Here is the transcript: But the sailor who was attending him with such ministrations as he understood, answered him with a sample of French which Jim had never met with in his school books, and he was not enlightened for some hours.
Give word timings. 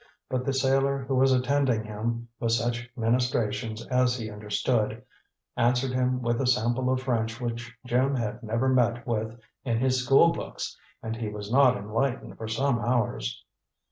But 0.31 0.45
the 0.45 0.51
sailor 0.53 1.05
who 1.07 1.13
was 1.13 1.31
attending 1.31 1.83
him 1.83 2.27
with 2.39 2.53
such 2.53 2.89
ministrations 2.95 3.85
as 3.85 4.17
he 4.17 4.31
understood, 4.31 5.03
answered 5.55 5.91
him 5.93 6.23
with 6.23 6.41
a 6.41 6.47
sample 6.47 6.91
of 6.91 7.03
French 7.03 7.39
which 7.39 7.71
Jim 7.85 8.15
had 8.15 8.41
never 8.41 8.67
met 8.67 9.05
with 9.05 9.39
in 9.63 9.77
his 9.77 10.03
school 10.03 10.31
books, 10.31 10.75
and 11.03 11.15
he 11.15 11.29
was 11.29 11.51
not 11.51 11.77
enlightened 11.77 12.35
for 12.39 12.47
some 12.47 12.79
hours. 12.79 13.45